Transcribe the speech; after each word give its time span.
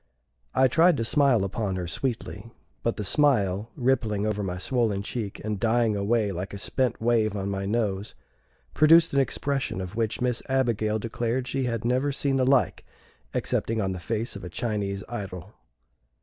I 0.55 0.67
tried 0.67 0.97
to 0.97 1.05
smile 1.05 1.43
upon 1.43 1.75
her 1.75 1.85
sweetly, 1.87 2.49
but 2.81 2.95
the 2.95 3.03
smile, 3.05 3.69
rippling 3.75 4.25
over 4.25 4.41
my 4.41 4.57
swollen 4.57 5.03
cheek, 5.03 5.39
and 5.45 5.59
dying 5.59 5.95
away 5.95 6.31
like 6.31 6.55
a 6.55 6.57
spent 6.57 6.99
wave 6.99 7.35
on 7.35 7.51
my 7.51 7.67
nose, 7.67 8.15
produced 8.73 9.13
an 9.13 9.19
expression 9.19 9.79
of 9.79 9.95
which 9.95 10.19
Miss 10.19 10.41
Abigail 10.49 10.97
declared 10.97 11.47
she 11.47 11.65
had 11.65 11.85
never 11.85 12.11
seen 12.11 12.37
the 12.37 12.45
like 12.47 12.83
excepting 13.35 13.79
on 13.79 13.91
the 13.91 13.99
face 13.99 14.35
of 14.35 14.43
a 14.43 14.49
Chinese 14.49 15.03
idol. 15.07 15.53